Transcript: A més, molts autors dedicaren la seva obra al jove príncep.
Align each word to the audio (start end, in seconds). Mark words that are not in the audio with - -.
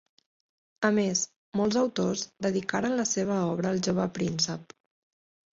A 0.87 0.89
més, 0.95 1.19
molts 1.61 1.77
autors 1.83 2.25
dedicaren 2.47 2.97
la 3.03 3.07
seva 3.13 3.39
obra 3.53 3.75
al 3.77 3.85
jove 3.89 4.09
príncep. 4.17 4.79